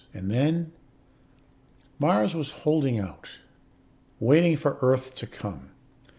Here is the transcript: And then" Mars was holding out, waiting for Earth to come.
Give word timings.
And 0.15 0.31
then" 0.31 0.71
Mars 1.99 2.33
was 2.33 2.49
holding 2.65 2.97
out, 2.99 3.29
waiting 4.19 4.57
for 4.57 4.79
Earth 4.81 5.13
to 5.13 5.27
come. 5.27 5.69